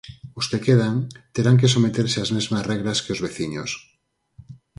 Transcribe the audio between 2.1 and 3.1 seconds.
ás mesmas regras